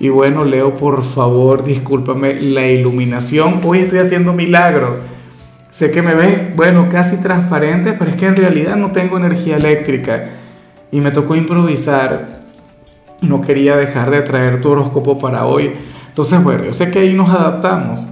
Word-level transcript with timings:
Y 0.00 0.08
bueno, 0.08 0.44
Leo, 0.44 0.74
por 0.74 1.02
favor, 1.04 1.64
discúlpame 1.64 2.40
la 2.40 2.66
iluminación. 2.66 3.60
Hoy 3.64 3.80
estoy 3.80 4.00
haciendo 4.00 4.32
milagros. 4.32 5.02
Sé 5.70 5.90
que 5.90 6.02
me 6.02 6.14
ves, 6.14 6.54
bueno, 6.56 6.88
casi 6.90 7.20
transparente, 7.20 7.94
pero 7.94 8.10
es 8.10 8.16
que 8.16 8.26
en 8.26 8.36
realidad 8.36 8.76
no 8.76 8.92
tengo 8.92 9.16
energía 9.16 9.56
eléctrica. 9.56 10.30
Y 10.90 11.00
me 11.00 11.10
tocó 11.10 11.34
improvisar. 11.36 12.40
No 13.20 13.40
quería 13.40 13.76
dejar 13.76 14.10
de 14.10 14.22
traer 14.22 14.60
tu 14.60 14.70
horóscopo 14.70 15.18
para 15.18 15.46
hoy. 15.46 15.72
Entonces, 16.08 16.42
bueno, 16.42 16.64
yo 16.64 16.72
sé 16.72 16.90
que 16.90 17.00
ahí 17.00 17.14
nos 17.14 17.30
adaptamos. 17.30 18.08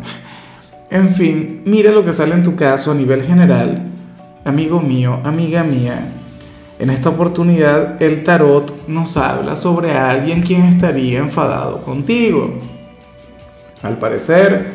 En 0.91 1.11
fin, 1.15 1.63
mira 1.65 1.91
lo 1.91 2.05
que 2.05 2.13
sale 2.13 2.35
en 2.35 2.43
tu 2.43 2.57
caso 2.57 2.91
a 2.91 2.95
nivel 2.95 3.23
general. 3.23 3.83
Amigo 4.45 4.81
mío, 4.81 5.21
amiga 5.25 5.63
mía, 5.63 6.07
en 6.83 6.91
esta 6.91 7.11
oportunidad 7.11 8.03
el 8.03 8.25
tarot 8.25 8.89
nos 8.89 9.17
habla 9.17 9.55
sobre 9.55 9.93
alguien 9.93 10.43
quien 10.43 10.65
estaría 10.65 11.21
enfadado 11.21 11.81
contigo. 11.81 12.55
Al 13.85 13.99
parecer, 13.99 14.67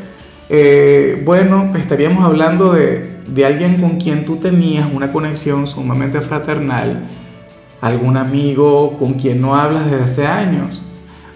eh, 0.47 1.21
bueno, 1.25 1.73
estaríamos 1.75 2.23
hablando 2.23 2.71
de, 2.71 3.17
de 3.27 3.45
alguien 3.45 3.81
con 3.81 3.97
quien 3.97 4.23
tú 4.23 4.37
tenías 4.37 4.87
una 4.89 5.11
conexión 5.11 5.67
sumamente 5.67 6.21
fraternal, 6.21 7.09
algún 7.81 8.15
amigo 8.15 8.95
con 8.97 9.15
quien 9.15 9.41
no 9.41 9.55
hablas 9.55 9.91
desde 9.91 10.03
hace 10.05 10.27
años 10.27 10.87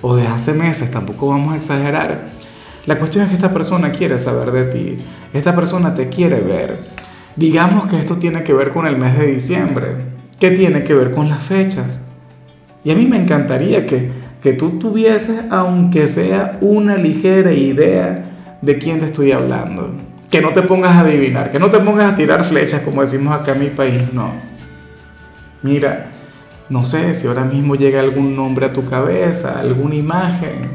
o 0.02 0.16
desde 0.16 0.30
hace 0.30 0.54
meses, 0.54 0.90
tampoco 0.90 1.28
vamos 1.28 1.54
a 1.54 1.58
exagerar. 1.58 2.30
La 2.86 2.98
cuestión 2.98 3.26
es 3.26 3.30
que 3.30 3.36
esta 3.36 3.52
persona 3.52 3.92
quiere 3.92 4.18
saber 4.18 4.52
de 4.52 4.64
ti, 4.72 4.98
esta 5.34 5.54
persona 5.54 5.94
te 5.94 6.08
quiere 6.08 6.40
ver. 6.40 6.80
Digamos 7.36 7.88
que 7.88 8.00
esto 8.00 8.16
tiene 8.16 8.44
que 8.44 8.54
ver 8.54 8.72
con 8.72 8.88
el 8.88 8.98
mes 8.98 9.18
de 9.20 9.28
diciembre. 9.28 10.11
¿Qué 10.42 10.50
tiene 10.50 10.84
que 10.84 10.96
ver 10.96 11.12
con 11.12 11.30
las 11.30 11.44
fechas. 11.44 12.10
Y 12.84 12.90
a 12.90 12.96
mí 12.96 13.06
me 13.06 13.18
encantaría 13.18 13.86
que, 13.86 14.10
que 14.42 14.54
tú 14.54 14.80
tuvieses, 14.80 15.44
aunque 15.52 16.08
sea 16.08 16.58
una 16.62 16.98
ligera 16.98 17.54
idea 17.54 18.58
de 18.60 18.80
quién 18.80 19.00
te 19.00 19.06
estoy 19.06 19.34
hablando. 19.34 19.92
Que 20.32 20.42
no 20.42 20.50
te 20.50 20.64
pongas 20.64 20.94
a 20.94 21.02
adivinar, 21.02 21.52
que 21.52 21.60
no 21.60 21.70
te 21.70 21.78
pongas 21.78 22.12
a 22.12 22.16
tirar 22.16 22.44
flechas 22.44 22.82
como 22.82 23.02
decimos 23.02 23.40
acá 23.40 23.52
en 23.52 23.60
mi 23.60 23.68
país, 23.68 24.12
no. 24.14 24.32
Mira, 25.62 26.08
no 26.70 26.86
sé 26.86 27.14
si 27.14 27.28
ahora 27.28 27.44
mismo 27.44 27.76
llega 27.76 28.00
algún 28.00 28.36
nombre 28.36 28.66
a 28.66 28.74
tu 28.74 28.84
cabeza, 28.84 29.60
alguna 29.60 29.94
imagen. 29.94 30.72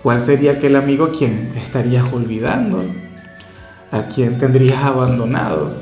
¿Cuál 0.00 0.20
sería 0.20 0.52
aquel 0.52 0.76
amigo 0.76 1.06
a 1.06 1.10
quien 1.10 1.54
estarías 1.56 2.04
olvidando? 2.12 2.84
¿A 3.90 4.02
quien 4.02 4.38
tendrías 4.38 4.84
abandonado? 4.84 5.81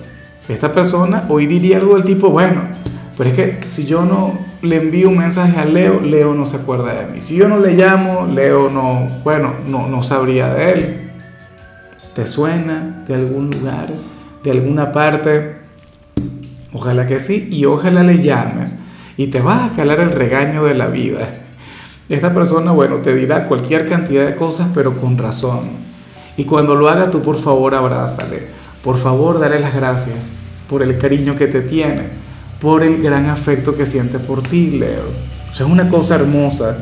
Esta 0.50 0.72
persona 0.72 1.26
hoy 1.28 1.46
diría 1.46 1.76
algo 1.76 1.94
del 1.94 2.04
tipo, 2.04 2.28
bueno, 2.30 2.62
pero 3.16 3.30
es 3.30 3.36
que 3.36 3.68
si 3.68 3.86
yo 3.86 4.04
no 4.04 4.36
le 4.62 4.76
envío 4.76 5.08
un 5.08 5.18
mensaje 5.18 5.56
a 5.60 5.64
Leo, 5.64 6.00
Leo 6.00 6.34
no 6.34 6.44
se 6.44 6.56
acuerda 6.56 6.92
de 6.92 7.06
mí. 7.06 7.22
Si 7.22 7.36
yo 7.36 7.48
no 7.48 7.58
le 7.58 7.74
llamo, 7.74 8.26
Leo 8.26 8.68
no, 8.68 9.08
bueno, 9.22 9.54
no, 9.68 9.86
no 9.86 10.02
sabría 10.02 10.52
de 10.52 10.72
él. 10.72 11.10
¿Te 12.16 12.26
suena 12.26 13.04
de 13.06 13.14
algún 13.14 13.50
lugar, 13.50 13.90
de 14.42 14.50
alguna 14.50 14.90
parte? 14.90 15.54
Ojalá 16.72 17.06
que 17.06 17.20
sí, 17.20 17.48
y 17.52 17.64
ojalá 17.64 18.02
le 18.02 18.20
llames. 18.20 18.80
Y 19.16 19.28
te 19.28 19.40
vas 19.40 19.70
a 19.70 19.76
calar 19.76 20.00
el 20.00 20.10
regaño 20.10 20.64
de 20.64 20.74
la 20.74 20.88
vida. 20.88 21.28
Esta 22.08 22.34
persona, 22.34 22.72
bueno, 22.72 22.96
te 22.96 23.14
dirá 23.14 23.46
cualquier 23.46 23.88
cantidad 23.88 24.26
de 24.26 24.34
cosas, 24.34 24.66
pero 24.74 24.96
con 24.96 25.16
razón. 25.16 25.70
Y 26.36 26.44
cuando 26.44 26.74
lo 26.74 26.88
haga, 26.88 27.08
tú 27.08 27.22
por 27.22 27.38
favor 27.38 27.76
abrázale. 27.76 28.48
Por 28.82 28.98
favor, 28.98 29.38
dale 29.38 29.60
las 29.60 29.76
gracias 29.76 30.18
por 30.70 30.84
el 30.84 30.96
cariño 30.98 31.34
que 31.34 31.48
te 31.48 31.62
tiene, 31.62 32.04
por 32.60 32.84
el 32.84 33.02
gran 33.02 33.28
afecto 33.28 33.76
que 33.76 33.84
siente 33.84 34.20
por 34.20 34.42
ti, 34.44 34.70
Leo. 34.70 35.08
O 35.50 35.54
sea, 35.54 35.66
es 35.66 35.72
una 35.72 35.88
cosa 35.88 36.14
hermosa. 36.14 36.78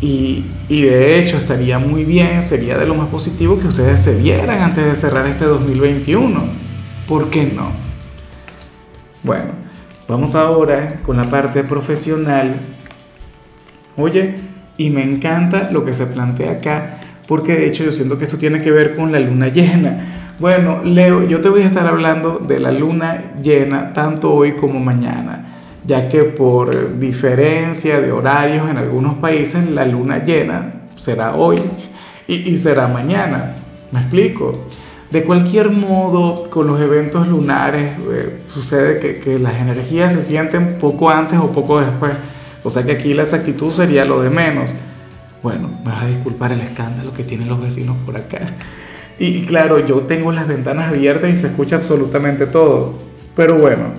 Y, 0.00 0.46
y, 0.68 0.82
de 0.82 1.20
hecho 1.20 1.38
estaría 1.38 1.78
muy 1.78 2.04
bien, 2.04 2.42
sería 2.42 2.76
de 2.76 2.84
lo 2.84 2.96
más 2.96 3.06
positivo 3.08 3.58
que 3.58 3.68
ustedes 3.68 4.00
se 4.00 4.18
vieran 4.18 4.60
antes 4.60 4.84
de 4.84 4.96
cerrar 4.96 5.28
este 5.28 5.44
2021. 5.44 6.42
¿Por 7.08 7.30
qué 7.30 7.46
no? 7.46 7.70
Bueno, 9.22 9.52
vamos 10.08 10.34
ahora 10.34 11.00
con 11.06 11.16
la 11.16 11.30
parte 11.30 11.62
profesional. 11.62 12.56
Oye, 13.96 14.34
y 14.76 14.90
me 14.90 15.04
encanta 15.04 15.70
lo 15.70 15.84
que 15.84 15.92
se 15.92 16.06
plantea 16.06 16.52
acá, 16.52 16.98
porque 17.28 17.54
de 17.54 17.68
hecho 17.68 17.84
yo 17.84 17.92
siento 17.92 18.18
que 18.18 18.24
esto 18.24 18.38
tiene 18.38 18.60
que 18.60 18.72
ver 18.72 18.96
con 18.96 19.12
la 19.12 19.20
luna 19.20 19.48
llena. 19.48 20.23
Bueno, 20.40 20.80
Leo, 20.82 21.22
yo 21.28 21.40
te 21.40 21.48
voy 21.48 21.62
a 21.62 21.66
estar 21.66 21.86
hablando 21.86 22.38
de 22.38 22.58
la 22.58 22.72
luna 22.72 23.34
llena 23.40 23.92
tanto 23.92 24.34
hoy 24.34 24.52
como 24.52 24.80
mañana, 24.80 25.60
ya 25.86 26.08
que 26.08 26.24
por 26.24 26.98
diferencia 26.98 28.00
de 28.00 28.10
horarios 28.10 28.68
en 28.68 28.76
algunos 28.76 29.14
países 29.14 29.70
la 29.70 29.84
luna 29.84 30.24
llena 30.24 30.86
será 30.96 31.36
hoy 31.36 31.62
y, 32.26 32.56
será 32.58 32.88
mañana. 32.88 33.54
¿Me 33.92 34.00
explico? 34.00 34.64
De 35.08 35.22
cualquier 35.22 35.70
modo, 35.70 36.50
con 36.50 36.66
los 36.66 36.80
eventos 36.80 37.28
lunares 37.28 37.92
eh, 38.10 38.40
sucede 38.48 38.98
que, 38.98 39.20
que 39.20 39.38
las 39.38 39.54
energías 39.54 40.14
se 40.14 40.20
sienten 40.20 40.78
poco 40.78 41.10
antes 41.10 41.38
o 41.38 41.52
poco 41.52 41.80
después. 41.80 42.12
O 42.64 42.70
sea 42.70 42.82
que 42.82 42.90
aquí 42.90 43.14
la 43.14 43.22
exactitud 43.22 43.72
sería 43.72 44.04
lo 44.04 44.20
de 44.20 44.30
menos. 44.30 44.74
Bueno, 45.44 45.68
me 45.84 45.92
vas 45.92 46.02
a 46.02 46.06
disculpar 46.08 46.50
el 46.50 46.60
escándalo 46.60 47.14
que 47.14 47.22
tienen 47.22 47.48
los 47.48 47.62
vecinos 47.62 47.96
por 48.04 48.16
acá. 48.16 48.40
Y 49.18 49.42
claro, 49.42 49.86
yo 49.86 50.02
tengo 50.02 50.32
las 50.32 50.48
ventanas 50.48 50.90
abiertas 50.90 51.30
y 51.30 51.36
se 51.36 51.48
escucha 51.48 51.76
absolutamente 51.76 52.46
todo. 52.46 52.94
Pero 53.36 53.56
bueno, 53.56 53.92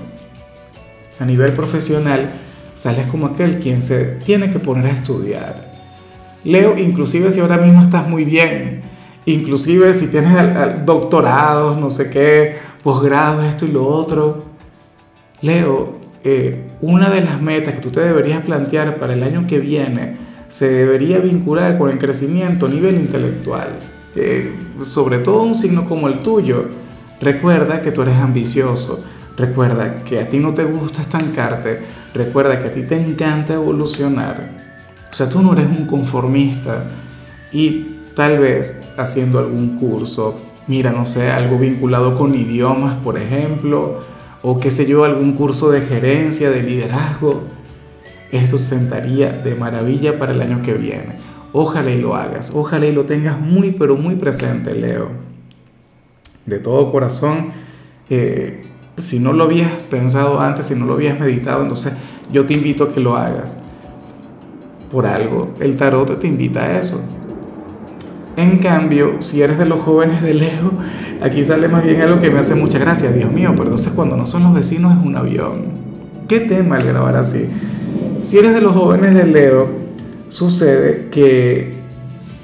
a 1.20 1.26
nivel 1.26 1.54
profesional, 1.54 2.30
sales 2.76 3.08
como 3.08 3.28
aquel 3.28 3.60
quien 3.60 3.82
se 3.82 4.16
tiene 4.26 4.50
que 4.50 4.60
poner 4.60 4.88
a 4.88 4.92
estudiar. 4.92 5.72
Leo, 6.44 6.78
inclusive 6.78 7.32
si 7.32 7.40
ahora 7.40 7.58
mismo 7.58 7.82
estás 7.82 8.08
muy 8.08 8.26
bien, 8.26 8.82
inclusive 9.26 9.94
si 9.94 10.12
tienes 10.12 10.86
doctorados, 10.86 11.78
no 11.80 11.90
sé 11.90 12.10
qué, 12.10 12.58
posgrados, 12.84 13.46
esto 13.46 13.66
y 13.66 13.72
lo 13.72 13.88
otro. 13.88 14.44
Leo, 15.42 15.96
eh, 16.24 16.72
una 16.82 17.10
de 17.10 17.22
las 17.22 17.42
metas 17.42 17.76
que 17.76 17.82
tú 17.82 17.90
te 17.90 18.02
deberías 18.02 18.44
plantear 18.44 18.98
para 18.98 19.14
el 19.14 19.24
año 19.24 19.48
que 19.48 19.60
viene 19.60 20.18
se 20.50 20.70
debería 20.70 21.18
vincular 21.20 21.78
con 21.78 21.90
el 21.90 21.98
crecimiento 21.98 22.68
a 22.68 22.70
nivel 22.70 22.96
intelectual 22.96 23.80
sobre 24.82 25.20
todo 25.20 25.44
un 25.44 25.56
signo 25.56 25.86
como 25.86 26.08
el 26.08 26.20
tuyo, 26.20 26.66
recuerda 27.20 27.82
que 27.82 27.92
tú 27.92 28.02
eres 28.02 28.16
ambicioso, 28.16 29.04
recuerda 29.38 30.04
que 30.04 30.20
a 30.20 30.30
ti 30.30 30.40
no 30.40 30.54
te 30.54 30.64
gusta 30.64 31.02
estancarte, 31.02 31.82
recuerda 32.14 32.60
que 32.60 32.68
a 32.68 32.74
ti 32.74 32.84
te 32.84 32.96
encanta 32.96 33.56
evolucionar. 33.56 34.52
O 35.12 35.14
sea, 35.16 35.30
tú 35.30 35.42
no 35.42 35.54
eres 35.54 35.68
un 35.68 35.86
conformista 35.86 36.86
y 37.52 37.98
tal 38.16 38.40
vez 38.40 38.90
haciendo 38.98 39.40
algún 39.40 39.78
curso, 39.78 40.40
mira, 40.68 40.92
no 40.92 41.06
sé, 41.06 41.30
algo 41.30 41.58
vinculado 41.58 42.16
con 42.16 42.36
idiomas, 42.36 42.96
por 43.04 43.18
ejemplo, 43.18 44.00
o 44.42 44.60
qué 44.60 44.72
sé 44.72 44.86
yo, 44.86 45.04
algún 45.04 45.34
curso 45.34 45.72
de 45.72 45.82
gerencia, 45.82 46.50
de 46.50 46.64
liderazgo, 46.64 47.44
esto 48.32 48.58
se 48.58 48.78
sentaría 48.78 49.32
de 49.32 49.56
maravilla 49.56 50.20
para 50.20 50.34
el 50.34 50.42
año 50.42 50.62
que 50.62 50.74
viene. 50.74 51.25
Ojalá 51.58 51.90
y 51.90 52.02
lo 52.02 52.18
hagas, 52.18 52.52
ojalá 52.54 52.86
y 52.86 52.92
lo 52.92 53.06
tengas 53.06 53.40
muy, 53.40 53.72
pero 53.72 53.96
muy 53.96 54.18
presente, 54.18 54.76
Leo. 54.76 55.08
De 56.46 56.60
todo 56.60 56.92
corazón, 56.92 57.54
eh, 58.10 58.66
si 58.98 59.20
no 59.20 59.32
lo 59.32 59.46
habías 59.46 59.72
pensado 59.90 60.42
antes, 60.42 60.66
si 60.66 60.76
no 60.76 60.86
lo 60.86 60.96
habías 60.96 61.18
meditado, 61.18 61.62
entonces 61.62 61.94
yo 62.30 62.46
te 62.46 62.56
invito 62.56 62.84
a 62.84 62.94
que 62.94 63.00
lo 63.00 63.16
hagas. 63.16 63.64
Por 64.92 65.06
algo, 65.06 65.54
el 65.62 65.78
tarot 65.78 66.20
te 66.20 66.28
invita 66.28 66.62
a 66.62 66.78
eso. 66.78 67.02
En 68.36 68.58
cambio, 68.58 69.22
si 69.22 69.42
eres 69.42 69.58
de 69.58 69.64
los 69.64 69.80
jóvenes 69.80 70.22
de 70.24 70.34
Leo, 70.34 70.74
aquí 71.22 71.46
sale 71.46 71.70
más 71.70 71.86
bien 71.86 72.02
algo 72.02 72.20
que 72.20 72.32
me 72.32 72.40
hace 72.40 72.56
mucha 72.56 72.80
gracia, 72.80 73.14
Dios 73.14 73.32
mío, 73.32 73.52
pero 73.52 73.64
entonces 73.64 73.94
cuando 73.94 74.18
no 74.18 74.28
son 74.28 74.44
los 74.44 74.54
vecinos 74.54 74.98
es 75.00 75.06
un 75.06 75.16
avión. 75.16 75.68
¿Qué 76.28 76.42
tema 76.42 76.80
el 76.80 76.88
grabar 76.88 77.16
así? 77.16 77.48
Si 78.24 78.40
eres 78.40 78.54
de 78.54 78.60
los 78.60 78.76
jóvenes 78.76 79.14
de 79.14 79.26
Leo, 79.26 79.85
sucede 80.28 81.10
que, 81.12 81.74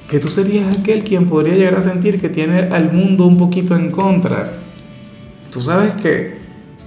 que 0.09 0.19
tú 0.19 0.27
serías 0.27 0.77
aquel 0.77 1.03
quien 1.03 1.27
podría 1.27 1.55
llegar 1.55 1.75
a 1.75 1.81
sentir 1.81 2.19
que 2.19 2.29
tiene 2.29 2.69
al 2.71 2.91
mundo 2.91 3.25
un 3.25 3.37
poquito 3.37 3.75
en 3.75 3.91
contra. 3.91 4.51
Tú 5.51 5.61
sabes 5.61 5.93
que, 5.95 6.37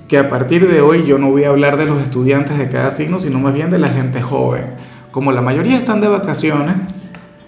que 0.09 0.19
a 0.19 0.29
partir 0.29 0.69
de 0.69 0.81
hoy 0.81 1.05
yo 1.07 1.19
no 1.19 1.31
voy 1.31 1.45
a 1.45 1.51
hablar 1.51 1.77
de 1.77 1.87
los 1.87 2.03
estudiantes 2.03 2.59
de 2.59 2.69
cada 2.69 2.91
signo, 2.91 3.21
sino 3.21 3.39
más 3.39 3.55
bien 3.55 3.71
de 3.71 3.79
la 3.79 3.89
gente 3.89 4.23
joven. 4.23 4.67
Como 5.11 5.33
la 5.33 5.43
mayoría 5.43 5.77
están 5.77 6.01
de 6.01 6.09
vacaciones, 6.09 6.77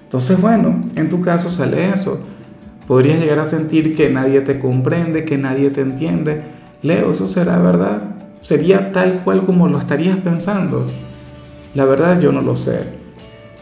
entonces 0.04 0.40
bueno, 0.40 0.78
en 0.94 1.08
tu 1.08 1.20
caso 1.20 1.50
sale 1.50 1.90
eso. 1.90 2.26
Podrías 2.86 3.18
llegar 3.18 3.40
a 3.40 3.44
sentir 3.44 3.96
que 3.96 4.10
nadie 4.10 4.40
te 4.42 4.60
comprende, 4.60 5.24
que 5.24 5.38
nadie 5.38 5.70
te 5.70 5.80
entiende. 5.80 6.42
Leo, 6.82 7.10
¿eso 7.10 7.26
será 7.26 7.58
verdad? 7.58 8.02
¿Sería 8.40 8.92
tal 8.92 9.24
cual 9.24 9.44
como 9.44 9.66
lo 9.66 9.78
estarías 9.78 10.18
pensando? 10.18 10.86
La 11.74 11.84
verdad 11.84 12.20
yo 12.20 12.30
no 12.30 12.42
lo 12.42 12.54
sé. 12.54 12.95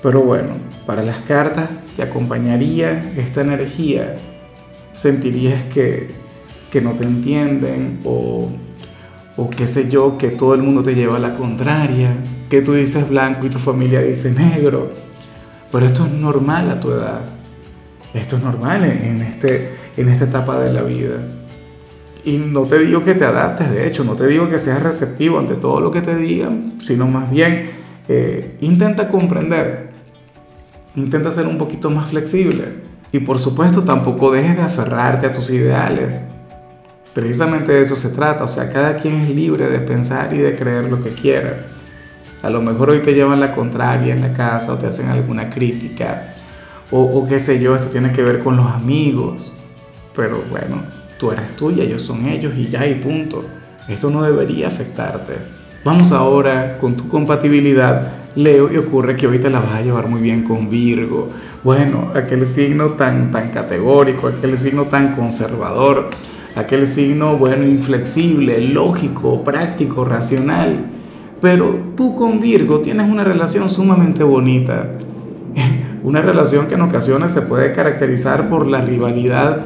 Pero 0.05 0.21
bueno, 0.21 0.51
para 0.85 1.03
las 1.03 1.23
cartas 1.23 1.71
te 1.97 2.03
acompañaría 2.03 3.15
esta 3.17 3.41
energía. 3.41 4.17
Sentirías 4.93 5.65
que, 5.73 6.09
que 6.71 6.83
no 6.83 6.93
te 6.93 7.05
entienden 7.05 8.01
o, 8.05 8.51
o 9.39 9.49
qué 9.49 9.67
sé 9.67 9.89
yo, 9.89 10.19
que 10.19 10.29
todo 10.29 10.53
el 10.53 10.62
mundo 10.62 10.83
te 10.83 10.95
lleva 10.95 11.17
a 11.17 11.21
la 11.21 11.35
contraria, 11.35 12.19
que 12.51 12.61
tú 12.61 12.75
dices 12.75 13.09
blanco 13.09 13.47
y 13.47 13.49
tu 13.49 13.59
familia 13.59 14.03
dice 14.03 14.31
negro. 14.31 14.93
Pero 15.73 15.87
esto 15.87 16.05
es 16.05 16.12
normal 16.12 16.71
a 16.71 16.79
tu 16.79 16.91
edad. 16.91 17.23
Esto 18.12 18.37
es 18.37 18.43
normal 18.43 18.85
en, 18.85 19.23
este, 19.23 19.71
en 19.97 20.11
esta 20.11 20.27
etapa 20.27 20.61
de 20.61 20.71
la 20.71 20.83
vida. 20.83 21.17
Y 22.27 22.37
no 22.37 22.65
te 22.65 22.79
digo 22.81 23.03
que 23.03 23.15
te 23.15 23.25
adaptes, 23.25 23.71
de 23.71 23.87
hecho, 23.89 24.05
no 24.05 24.17
te 24.17 24.27
digo 24.27 24.51
que 24.51 24.59
seas 24.59 24.83
receptivo 24.83 25.39
ante 25.39 25.55
todo 25.55 25.81
lo 25.81 25.91
que 25.91 26.03
te 26.03 26.15
digan, 26.15 26.75
sino 26.83 27.06
más 27.06 27.31
bien 27.31 27.71
eh, 28.06 28.59
intenta 28.61 29.09
comprender, 29.09 29.94
intenta 30.96 31.31
ser 31.31 31.46
un 31.46 31.58
poquito 31.58 31.91
más 31.91 32.11
flexible. 32.11 32.94
Y 33.12 33.20
por 33.20 33.38
supuesto 33.38 33.82
tampoco 33.82 34.32
dejes 34.32 34.56
de 34.56 34.62
aferrarte 34.62 35.26
a 35.26 35.32
tus 35.32 35.50
ideales. 35.50 36.25
Precisamente 37.12 37.73
de 37.73 37.82
eso 37.82 37.94
se 37.94 38.08
trata, 38.08 38.44
o 38.44 38.49
sea, 38.49 38.73
cada 38.73 38.96
quien 38.96 39.20
es 39.20 39.31
libre 39.31 39.69
de 39.69 39.79
pensar 39.79 40.35
y 40.35 40.38
de 40.38 40.56
creer 40.56 40.91
lo 40.91 41.02
que 41.02 41.11
quiera. 41.11 41.67
A 42.43 42.50
lo 42.50 42.61
mejor 42.61 42.91
hoy 42.91 43.00
te 43.00 43.14
llevan 43.14 43.41
la 43.41 43.55
contraria 43.55 44.14
en 44.14 44.20
la 44.20 44.32
casa 44.32 44.73
o 44.73 44.76
te 44.76 44.88
hacen 44.88 45.08
alguna 45.08 45.49
crítica 45.49 46.35
o, 46.91 47.26
qué 47.29 47.41
sé 47.41 47.61
yo, 47.61 47.75
esto 47.75 47.88
tiene 47.88 48.12
que 48.12 48.23
ver 48.23 48.41
con 48.41 48.56
los 48.56 48.67
amigos. 48.67 49.58
Pero 50.14 50.44
bueno, 50.49 50.82
tú 51.19 51.32
eres 51.32 51.56
tuya, 51.56 51.82
ellos 51.82 52.02
son 52.02 52.26
ellos 52.26 52.55
y 52.56 52.69
ya 52.69 52.87
y 52.87 52.94
punto. 52.96 53.44
Esto 53.88 54.11
no 54.11 54.23
debería 54.23 54.69
afectarte. 54.69 55.35
Vamos 55.85 56.12
ahora 56.12 56.79
con 56.79 56.96
tu 56.96 57.08
compatibilidad, 57.08 58.12
Leo, 58.36 58.72
y 58.72 58.76
ocurre 58.76 59.16
que 59.16 59.26
hoy 59.26 59.38
te 59.38 59.50
la 59.50 59.60
vas 59.60 59.72
a 59.72 59.82
llevar 59.82 60.08
muy 60.08 60.20
bien 60.20 60.42
con 60.42 60.69
Virgo. 60.69 61.28
Bueno, 61.62 62.10
aquel 62.14 62.46
signo 62.46 62.90
tan, 62.90 63.31
tan 63.31 63.50
categórico, 63.50 64.28
aquel 64.28 64.58
signo 64.58 64.84
tan 64.84 65.14
conservador, 65.14 66.10
aquel 66.56 66.86
signo, 66.86 67.36
bueno, 67.36 67.64
inflexible, 67.64 68.60
lógico, 68.60 69.42
práctico, 69.44 70.04
racional 70.04 70.90
pero 71.44 71.78
tú 71.94 72.16
con 72.16 72.40
Virgo 72.40 72.81
tienes 72.81 73.06
una 73.06 73.22
relación 73.22 73.69
sumamente 73.69 74.25
bonita. 74.25 74.92
Una 76.02 76.22
relación 76.22 76.69
que 76.69 76.75
en 76.75 76.81
ocasiones 76.81 77.32
se 77.32 77.42
puede 77.42 77.75
caracterizar 77.75 78.48
por 78.48 78.66
la 78.66 78.81
rivalidad, 78.81 79.60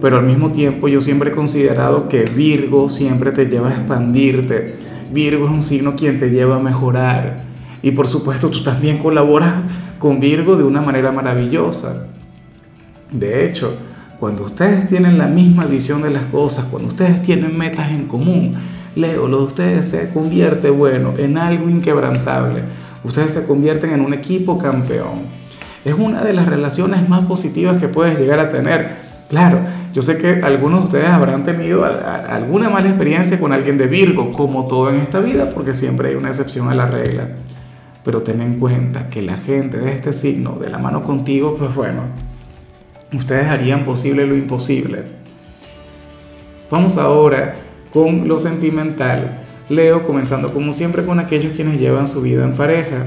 pero 0.00 0.18
al 0.18 0.26
mismo 0.26 0.52
tiempo 0.52 0.86
yo 0.86 1.00
siempre 1.00 1.30
he 1.30 1.32
considerado 1.32 2.08
que 2.08 2.22
Virgo 2.22 2.88
siempre 2.88 3.32
te 3.32 3.46
lleva 3.46 3.70
a 3.70 3.72
expandirte. 3.72 4.76
Virgo 5.12 5.46
es 5.46 5.50
un 5.50 5.62
signo 5.64 5.96
quien 5.96 6.20
te 6.20 6.30
lleva 6.30 6.54
a 6.54 6.60
mejorar. 6.60 7.42
Y 7.84 7.90
por 7.90 8.08
supuesto 8.08 8.48
tú 8.48 8.62
también 8.62 8.96
colaboras 8.96 9.52
con 9.98 10.18
Virgo 10.18 10.56
de 10.56 10.64
una 10.64 10.80
manera 10.80 11.12
maravillosa. 11.12 12.06
De 13.12 13.44
hecho, 13.44 13.76
cuando 14.18 14.44
ustedes 14.44 14.88
tienen 14.88 15.18
la 15.18 15.26
misma 15.26 15.66
visión 15.66 16.00
de 16.00 16.08
las 16.08 16.22
cosas, 16.22 16.64
cuando 16.70 16.88
ustedes 16.88 17.20
tienen 17.20 17.58
metas 17.58 17.90
en 17.90 18.06
común, 18.06 18.54
Leo, 18.96 19.28
lo 19.28 19.40
de 19.40 19.44
ustedes 19.44 19.90
se 19.90 20.08
convierte, 20.14 20.70
bueno, 20.70 21.12
en 21.18 21.36
algo 21.36 21.68
inquebrantable. 21.68 22.62
Ustedes 23.04 23.34
se 23.34 23.46
convierten 23.46 23.92
en 23.92 24.00
un 24.00 24.14
equipo 24.14 24.56
campeón. 24.56 25.20
Es 25.84 25.94
una 25.94 26.24
de 26.24 26.32
las 26.32 26.46
relaciones 26.46 27.06
más 27.06 27.26
positivas 27.26 27.76
que 27.76 27.88
puedes 27.88 28.18
llegar 28.18 28.40
a 28.40 28.48
tener. 28.48 28.92
Claro, 29.28 29.58
yo 29.92 30.00
sé 30.00 30.16
que 30.16 30.42
algunos 30.42 30.80
de 30.80 30.86
ustedes 30.86 31.10
habrán 31.10 31.44
tenido 31.44 31.84
alguna 31.84 32.70
mala 32.70 32.88
experiencia 32.88 33.38
con 33.38 33.52
alguien 33.52 33.76
de 33.76 33.88
Virgo, 33.88 34.32
como 34.32 34.68
todo 34.68 34.88
en 34.88 34.96
esta 34.96 35.20
vida, 35.20 35.50
porque 35.50 35.74
siempre 35.74 36.08
hay 36.08 36.14
una 36.14 36.28
excepción 36.28 36.70
a 36.70 36.74
la 36.74 36.86
regla. 36.86 37.28
Pero 38.04 38.22
ten 38.22 38.40
en 38.42 38.58
cuenta 38.58 39.08
que 39.08 39.22
la 39.22 39.38
gente 39.38 39.78
de 39.78 39.92
este 39.92 40.12
signo, 40.12 40.58
de 40.60 40.68
la 40.68 40.78
mano 40.78 41.02
contigo, 41.04 41.56
pues 41.58 41.74
bueno, 41.74 42.02
ustedes 43.12 43.46
harían 43.46 43.84
posible 43.84 44.26
lo 44.26 44.36
imposible. 44.36 45.02
Vamos 46.70 46.98
ahora 46.98 47.56
con 47.92 48.28
lo 48.28 48.38
sentimental. 48.38 49.44
Leo 49.68 50.02
comenzando 50.02 50.52
como 50.52 50.72
siempre 50.72 51.04
con 51.04 51.18
aquellos 51.18 51.54
quienes 51.54 51.80
llevan 51.80 52.06
su 52.06 52.20
vida 52.20 52.44
en 52.44 52.54
pareja. 52.54 53.06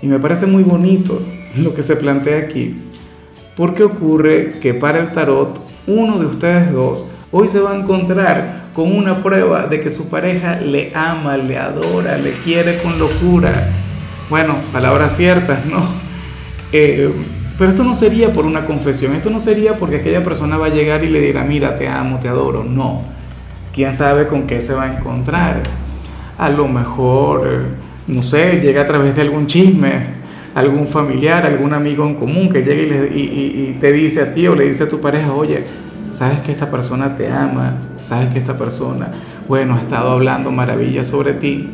Y 0.00 0.06
me 0.06 0.18
parece 0.18 0.46
muy 0.46 0.62
bonito 0.62 1.20
lo 1.56 1.74
que 1.74 1.82
se 1.82 1.96
plantea 1.96 2.38
aquí. 2.38 2.76
Porque 3.56 3.84
ocurre 3.84 4.58
que 4.60 4.74
para 4.74 5.00
el 5.00 5.12
tarot, 5.12 5.60
uno 5.86 6.18
de 6.18 6.26
ustedes 6.26 6.72
dos 6.72 7.10
hoy 7.30 7.48
se 7.48 7.60
va 7.60 7.72
a 7.72 7.76
encontrar 7.76 8.70
con 8.74 8.92
una 8.96 9.22
prueba 9.22 9.66
de 9.66 9.80
que 9.80 9.90
su 9.90 10.08
pareja 10.08 10.60
le 10.60 10.92
ama, 10.94 11.36
le 11.36 11.58
adora, 11.58 12.16
le 12.16 12.30
quiere 12.30 12.78
con 12.78 12.96
locura. 12.98 13.68
Bueno, 14.30 14.54
palabras 14.72 15.16
ciertas, 15.16 15.66
¿no? 15.66 15.82
Eh, 16.72 17.12
pero 17.58 17.70
esto 17.70 17.84
no 17.84 17.94
sería 17.94 18.32
por 18.32 18.46
una 18.46 18.66
confesión, 18.66 19.14
esto 19.14 19.30
no 19.30 19.38
sería 19.38 19.76
porque 19.76 19.96
aquella 19.96 20.24
persona 20.24 20.56
va 20.56 20.66
a 20.66 20.70
llegar 20.70 21.04
y 21.04 21.08
le 21.08 21.20
dirá, 21.20 21.44
mira, 21.44 21.76
te 21.76 21.88
amo, 21.88 22.18
te 22.18 22.28
adoro, 22.28 22.64
no 22.64 23.14
quién 23.74 23.92
sabe 23.92 24.28
con 24.28 24.46
qué 24.46 24.60
se 24.60 24.72
va 24.72 24.84
a 24.84 24.96
encontrar. 24.96 25.62
A 26.38 26.48
lo 26.48 26.68
mejor, 26.68 27.46
eh, 27.46 27.60
no 28.06 28.22
sé, 28.22 28.60
llega 28.62 28.82
a 28.82 28.86
través 28.86 29.16
de 29.16 29.22
algún 29.22 29.46
chisme, 29.46 30.24
algún 30.54 30.86
familiar, 30.86 31.44
algún 31.44 31.74
amigo 31.74 32.06
en 32.06 32.14
común 32.14 32.48
que 32.48 32.62
llegue 32.62 33.10
y, 33.14 33.76
te 33.80 33.92
dice 33.92 34.22
a 34.22 34.32
ti 34.32 34.46
o 34.46 34.54
le 34.54 34.66
dice 34.66 34.84
a 34.84 34.88
tu 34.88 35.00
pareja, 35.00 35.32
oye, 35.32 35.64
sabes 36.10 36.40
que 36.40 36.52
esta 36.52 36.70
persona 36.70 37.16
te 37.16 37.30
ama, 37.30 37.78
sabes 38.00 38.28
que 38.28 38.38
esta 38.38 38.56
persona, 38.56 39.08
bueno, 39.48 39.74
ha 39.74 39.80
estado 39.80 40.12
hablando 40.12 40.52
maravillas 40.52 41.08
sobre 41.08 41.32
ti, 41.32 41.68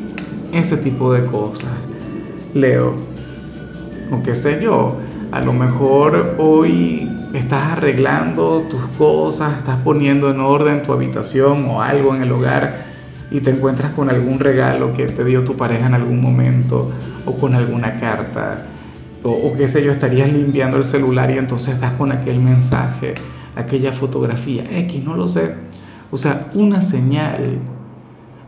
ese 0.52 0.78
tipo 0.78 1.12
de 1.12 1.26
cosas. 1.26 1.70
Leo, 2.54 2.94
o 4.12 4.22
qué 4.22 4.34
sé 4.34 4.60
yo, 4.62 4.96
a 5.30 5.40
lo 5.40 5.52
mejor 5.52 6.36
hoy 6.38 7.08
estás 7.32 7.72
arreglando 7.72 8.66
tus 8.68 8.82
cosas, 8.98 9.58
estás 9.58 9.76
poniendo 9.84 10.30
en 10.30 10.40
orden 10.40 10.82
tu 10.82 10.92
habitación 10.92 11.66
o 11.66 11.82
algo 11.82 12.14
en 12.14 12.22
el 12.22 12.32
hogar 12.32 12.90
y 13.30 13.40
te 13.40 13.50
encuentras 13.50 13.92
con 13.92 14.10
algún 14.10 14.40
regalo 14.40 14.92
que 14.92 15.06
te 15.06 15.24
dio 15.24 15.44
tu 15.44 15.56
pareja 15.56 15.86
en 15.86 15.94
algún 15.94 16.20
momento 16.20 16.90
o 17.24 17.34
con 17.34 17.54
alguna 17.54 17.98
carta. 18.00 18.66
O, 19.22 19.52
qué 19.56 19.68
sé 19.68 19.84
yo, 19.84 19.92
estarías 19.92 20.32
limpiando 20.32 20.78
el 20.78 20.84
celular 20.84 21.30
y 21.30 21.38
entonces 21.38 21.78
das 21.78 21.92
con 21.92 22.10
aquel 22.10 22.38
mensaje, 22.38 23.14
aquella 23.54 23.92
fotografía, 23.92 24.64
X, 24.80 25.04
no 25.04 25.14
lo 25.14 25.28
sé. 25.28 25.54
O 26.10 26.16
sea, 26.16 26.46
una 26.54 26.80
señal, 26.80 27.58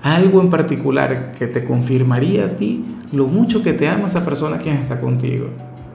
algo 0.03 0.41
en 0.41 0.51
particular 0.51 1.33
que 1.39 1.47
te 1.47 1.65
confirmaría 1.65 2.47
a 2.47 2.57
ti 2.57 2.85
lo 3.13 3.27
mucho 3.27 3.63
que 3.63 3.73
te 3.73 3.89
ama 3.89 4.07
esa 4.07 4.25
persona 4.25 4.59
quien 4.59 4.77
está 4.77 5.01
contigo. 5.01 5.47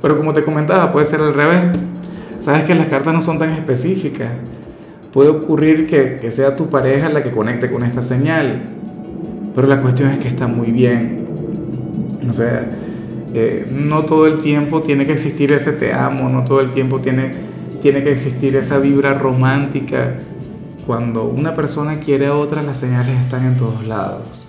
Pero 0.01 0.17
como 0.17 0.33
te 0.33 0.43
comentaba, 0.43 0.91
puede 0.91 1.05
ser 1.05 1.21
al 1.21 1.33
revés 1.33 1.71
Sabes 2.39 2.65
que 2.65 2.75
las 2.75 2.87
cartas 2.87 3.13
no 3.13 3.21
son 3.21 3.39
tan 3.39 3.51
específicas. 3.51 4.29
Puede 5.11 5.29
ocurrir 5.29 5.87
que, 5.87 6.29
sea 6.29 6.55
tu 6.55 6.69
pareja 6.69 7.09
la 7.09 7.23
que 7.23 7.31
conecte 7.31 7.71
con 7.71 7.83
esta 7.83 8.01
señal, 8.01 8.61
pero 9.55 9.67
la 9.67 9.81
cuestión 9.81 10.09
es 10.11 10.19
que 10.19 10.27
está 10.27 10.47
muy 10.47 10.71
bien. 10.71 11.25
O 12.29 12.33
sea, 12.33 12.63
eh, 13.33 13.65
no 13.71 14.03
todo 14.03 14.27
el 14.27 14.41
tiempo 14.41 14.83
tiene 14.83 15.07
que 15.07 15.13
existir 15.13 15.51
ese 15.51 15.71
te 15.73 15.93
amo, 15.93 16.29
no 16.29 16.43
todo 16.43 16.61
el 16.61 16.69
tiempo 16.71 16.99
tiene, 16.99 17.31
tiene 17.81 18.03
que 18.03 18.11
existir 18.11 18.55
esa 18.55 18.77
vibra 18.77 19.15
romántica. 19.15 20.13
Cuando 20.87 21.25
una 21.25 21.53
persona 21.53 21.99
quiere 21.99 22.27
a 22.27 22.33
otra, 22.33 22.63
las 22.63 22.79
señales 22.79 23.19
están 23.19 23.45
en 23.45 23.57
todos 23.57 23.85
lados. 23.85 24.47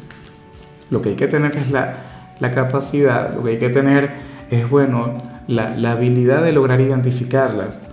Lo 0.88 1.02
que 1.02 1.08
hay 1.08 1.16
que 1.16 1.26
tener 1.26 1.56
es 1.56 1.72
la, 1.72 2.36
la 2.38 2.52
capacidad, 2.52 3.34
lo 3.34 3.42
que 3.42 3.50
hay 3.50 3.58
que 3.58 3.70
tener 3.70 4.12
es, 4.48 4.70
bueno, 4.70 5.14
la, 5.48 5.72
habilidad 5.90 6.44
de 6.44 6.52
lograr 6.52 6.80
identificarlas. 6.80 7.90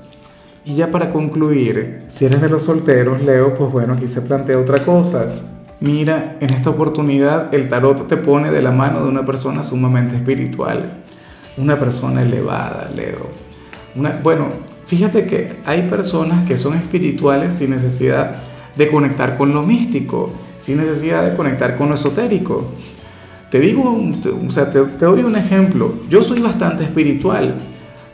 Y 0.63 0.75
ya 0.75 0.91
para 0.91 1.11
concluir, 1.11 2.03
si 2.07 2.25
eres 2.25 2.39
de 2.39 2.49
los 2.49 2.61
solteros, 2.61 3.19
Leo, 3.23 3.55
pues 3.55 3.73
bueno, 3.73 3.93
aquí 3.93 4.07
se 4.07 4.21
plantea 4.21 4.59
otra 4.59 4.77
cosa. 4.77 5.25
Mira, 5.79 6.37
en 6.39 6.51
esta 6.51 6.69
oportunidad 6.69 7.51
el 7.51 7.67
tarot 7.67 8.07
te 8.07 8.15
pone 8.15 8.51
de 8.51 8.61
la 8.61 8.71
mano 8.71 9.01
de 9.01 9.09
una 9.09 9.25
persona 9.25 9.63
sumamente 9.63 10.17
espiritual, 10.17 11.03
una 11.57 11.79
persona 11.79 12.21
elevada, 12.21 12.91
Leo. 12.95 13.27
Una, 13.95 14.19
bueno, 14.21 14.49
fíjate 14.85 15.25
que 15.25 15.57
hay 15.65 15.83
personas 15.83 16.47
que 16.47 16.57
son 16.57 16.75
espirituales 16.75 17.55
sin 17.55 17.71
necesidad 17.71 18.35
de 18.75 18.87
conectar 18.89 19.37
con 19.37 19.53
lo 19.53 19.63
místico, 19.63 20.31
sin 20.57 20.77
necesidad 20.77 21.29
de 21.29 21.35
conectar 21.35 21.77
con 21.77 21.89
lo 21.89 21.95
esotérico. 21.95 22.65
Te 23.49 23.59
digo, 23.59 23.83
o 24.45 24.51
sea, 24.51 24.69
te, 24.69 24.79
doy 24.79 25.21
un 25.21 25.35
ejemplo. 25.35 25.95
Yo 26.09 26.23
soy 26.23 26.41
bastante 26.41 26.83
espiritual, 26.83 27.55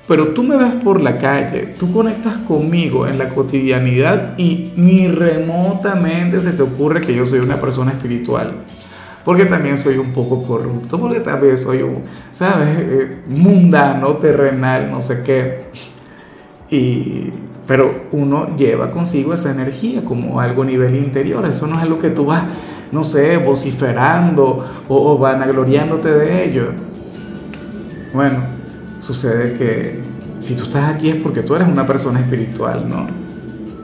pero 0.07 0.29
tú 0.29 0.43
me 0.43 0.57
ves 0.57 0.73
por 0.83 1.01
la 1.01 1.17
calle, 1.17 1.73
tú 1.79 1.91
conectas 1.91 2.37
conmigo 2.39 3.07
en 3.07 3.17
la 3.17 3.29
cotidianidad 3.29 4.37
y 4.37 4.71
ni 4.75 5.07
remotamente 5.07 6.41
se 6.41 6.51
te 6.51 6.61
ocurre 6.61 7.01
que 7.01 7.15
yo 7.15 7.25
soy 7.25 7.39
una 7.39 7.59
persona 7.59 7.91
espiritual. 7.91 8.53
Porque 9.23 9.45
también 9.45 9.77
soy 9.77 9.97
un 9.97 10.13
poco 10.13 10.41
corrupto, 10.43 10.99
porque 10.99 11.19
también 11.19 11.55
soy, 11.57 11.83
un, 11.83 12.03
¿sabes? 12.31 12.69
Eh, 12.79 13.17
mundano, 13.27 14.15
terrenal, 14.17 14.89
no 14.91 14.99
sé 14.99 15.23
qué. 15.23 15.65
Y, 16.71 17.31
pero 17.67 18.05
uno 18.11 18.55
lleva 18.57 18.89
consigo 18.89 19.33
esa 19.33 19.51
energía 19.51 20.03
como 20.03 20.39
algo 20.39 20.63
a 20.63 20.65
nivel 20.65 20.95
interior, 20.95 21.45
eso 21.45 21.67
no 21.67 21.75
es 21.75 21.83
algo 21.83 21.99
que 21.99 22.09
tú 22.09 22.25
vas, 22.25 22.43
no 22.91 23.03
sé, 23.03 23.37
vociferando 23.37 24.65
o, 24.87 25.11
o 25.11 25.17
vanagloriándote 25.17 26.09
de 26.09 26.45
ello. 26.45 26.69
Bueno, 28.13 28.39
sucede 28.99 29.57
que 29.57 29.99
si 30.39 30.55
tú 30.55 30.63
estás 30.63 30.93
aquí 30.93 31.09
es 31.09 31.17
porque 31.17 31.43
tú 31.43 31.55
eres 31.55 31.67
una 31.67 31.85
persona 31.85 32.19
espiritual, 32.19 32.89
¿no? 32.89 33.07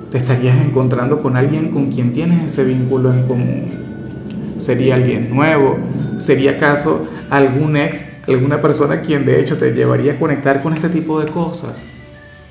Te 0.10 0.17
estarías 0.17 0.58
encontrando 0.60 1.22
con 1.22 1.38
alguien 1.38 1.70
con 1.70 1.91
quien 1.91 2.13
tienes 2.13 2.46
ese 2.46 2.63
vínculo 2.63 3.13
en 3.13 3.24
común. 3.27 3.65
Sería 4.58 4.96
alguien 4.96 5.29
nuevo, 5.29 5.77
sería 6.17 6.51
acaso 6.51 7.08
algún 7.29 7.77
ex, 7.77 8.06
alguna 8.27 8.62
persona 8.62 9.01
quien 9.01 9.25
de 9.25 9.39
hecho 9.39 9.58
te 9.58 9.72
llevaría 9.72 10.13
a 10.13 10.20
conectar 10.20 10.63
con 10.63 10.74
este 10.74 10.89
tipo 10.89 11.20
de 11.20 11.27
cosas. 11.27 11.86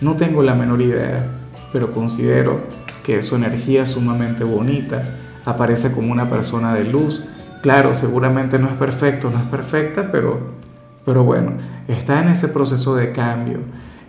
No 0.00 0.16
tengo 0.16 0.42
la 0.42 0.54
menor 0.54 0.82
idea, 0.82 1.26
pero 1.72 1.90
considero 1.90 2.60
que 3.02 3.22
su 3.22 3.36
energía 3.36 3.86
sumamente 3.86 4.44
bonita, 4.44 5.02
aparece 5.44 5.92
como 5.92 6.12
una 6.12 6.28
persona 6.28 6.74
de 6.74 6.84
luz. 6.84 7.24
Claro, 7.62 7.94
seguramente 7.94 8.58
no 8.58 8.66
es 8.66 8.74
perfecto, 8.74 9.30
no 9.30 9.38
es 9.38 9.44
perfecta, 9.44 10.10
pero, 10.12 10.40
pero 11.04 11.24
bueno, 11.24 11.52
está 11.88 12.20
en 12.20 12.28
ese 12.28 12.48
proceso 12.48 12.96
de 12.96 13.12
cambio, 13.12 13.60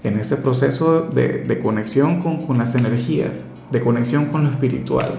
en 0.03 0.19
ese 0.19 0.37
proceso 0.37 1.01
de, 1.01 1.43
de 1.43 1.59
conexión 1.59 2.21
con, 2.21 2.45
con 2.45 2.57
las 2.57 2.75
energías, 2.75 3.51
de 3.71 3.81
conexión 3.81 4.25
con 4.25 4.43
lo 4.43 4.49
espiritual. 4.49 5.11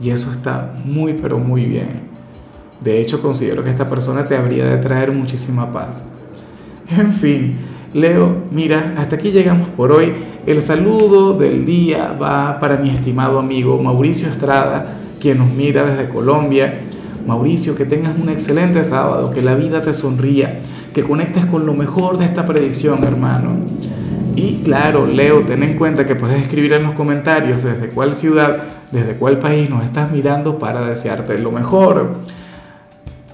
Y 0.00 0.10
eso 0.10 0.32
está 0.32 0.74
muy, 0.84 1.14
pero 1.14 1.38
muy 1.38 1.66
bien. 1.66 2.10
De 2.80 3.00
hecho, 3.00 3.22
considero 3.22 3.62
que 3.62 3.70
esta 3.70 3.88
persona 3.88 4.26
te 4.26 4.36
habría 4.36 4.64
de 4.64 4.78
traer 4.78 5.12
muchísima 5.12 5.72
paz. 5.72 6.08
En 6.90 7.12
fin, 7.12 7.56
Leo, 7.94 8.44
mira, 8.50 8.94
hasta 8.96 9.16
aquí 9.16 9.32
llegamos 9.32 9.68
por 9.68 9.92
hoy. 9.92 10.14
El 10.46 10.62
saludo 10.62 11.34
del 11.36 11.66
día 11.66 12.16
va 12.20 12.58
para 12.58 12.78
mi 12.78 12.88
estimado 12.88 13.38
amigo 13.38 13.82
Mauricio 13.82 14.28
Estrada, 14.28 14.96
quien 15.20 15.38
nos 15.38 15.50
mira 15.50 15.84
desde 15.84 16.08
Colombia. 16.08 16.80
Mauricio, 17.26 17.76
que 17.76 17.84
tengas 17.84 18.18
un 18.18 18.30
excelente 18.30 18.82
sábado, 18.82 19.30
que 19.30 19.42
la 19.42 19.54
vida 19.54 19.82
te 19.82 19.92
sonría, 19.92 20.60
que 20.94 21.02
conectes 21.02 21.44
con 21.44 21.66
lo 21.66 21.74
mejor 21.74 22.16
de 22.16 22.24
esta 22.24 22.46
predicción, 22.46 23.04
hermano. 23.04 23.56
Y 24.36 24.62
claro, 24.64 25.06
Leo, 25.06 25.42
ten 25.42 25.62
en 25.62 25.76
cuenta 25.76 26.06
que 26.06 26.16
puedes 26.16 26.40
escribir 26.40 26.72
en 26.72 26.84
los 26.84 26.94
comentarios 26.94 27.62
desde 27.62 27.88
cuál 27.88 28.14
ciudad, 28.14 28.62
desde 28.90 29.16
cuál 29.16 29.38
país 29.38 29.68
nos 29.68 29.84
estás 29.84 30.10
mirando 30.10 30.58
para 30.58 30.80
desearte 30.80 31.38
lo 31.38 31.52
mejor. 31.52 32.14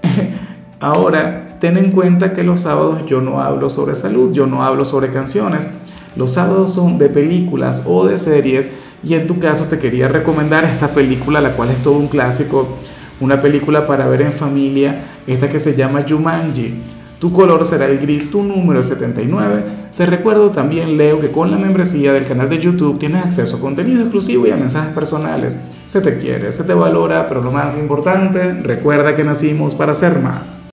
Ahora, 0.81 1.48
ten 1.61 1.77
en 1.77 1.91
cuenta 1.93 2.33
que 2.33 2.45
los 2.45 2.61
sábados 2.63 3.05
yo 3.07 3.21
no 3.21 3.41
hablo 3.41 3.71
sobre 3.71 3.95
salud, 3.95 4.33
yo 4.33 4.47
no 4.47 4.65
hablo 4.65 4.85
sobre 4.85 5.11
canciones. 5.11 5.69
Los 6.17 6.33
sábados 6.33 6.73
son 6.73 6.99
de 6.99 7.09
películas 7.09 7.83
o 7.87 8.07
de 8.07 8.19
series 8.19 8.73
y 9.03 9.15
en 9.15 9.27
tu 9.27 9.39
caso 9.39 9.65
te 9.65 9.79
quería 9.79 10.09
recomendar 10.09 10.65
esta 10.65 10.89
película, 10.89 11.41
la 11.41 11.53
cual 11.53 11.71
es 11.71 11.83
todo 11.83 11.99
un 11.99 12.09
clásico, 12.09 12.69
una 13.21 13.41
película 13.41 13.87
para 13.87 14.09
ver 14.09 14.23
en 14.23 14.33
familia, 14.33 15.05
esta 15.27 15.49
que 15.49 15.59
se 15.59 15.77
llama 15.77 16.05
Jumanji. 16.09 16.75
Tu 17.19 17.33
color 17.33 17.65
será 17.65 17.87
el 17.87 17.99
gris, 17.99 18.31
tu 18.31 18.43
número 18.45 18.81
es 18.81 18.89
79. 18.89 19.89
Te 19.97 20.07
recuerdo 20.07 20.51
también, 20.51 20.97
Leo, 20.97 21.21
que 21.21 21.33
con 21.33 21.51
la 21.51 21.59
membresía 21.59 22.13
del 22.13 22.27
canal 22.27 22.49
de 22.49 22.61
YouTube 22.61 23.01
tienes 23.01 23.25
acceso 23.25 23.57
a 23.57 23.61
contenido 23.61 24.03
exclusivo 24.03 24.47
y 24.47 24.53
a 24.53 24.57
mensajes 24.57 24.95
personales. 24.95 25.59
Se 25.87 26.01
te 26.01 26.19
quiere, 26.19 26.53
se 26.53 26.63
te 26.63 26.75
valora, 26.75 27.29
pero 27.29 27.43
lo 27.43 27.51
más 27.51 27.77
importante, 27.77 28.53
recuerda 28.53 29.17
que 29.17 29.25
nacimos 29.25 29.75
para 29.75 29.95
ser 29.95 30.21
más. 30.21 30.59